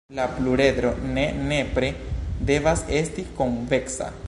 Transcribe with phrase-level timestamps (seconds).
[0.19, 1.91] La pluredro ne nepre
[2.51, 4.13] devas esti konveksa.